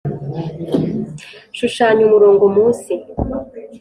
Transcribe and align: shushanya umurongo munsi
shushanya 1.57 2.01
umurongo 2.05 2.43
munsi 2.55 2.91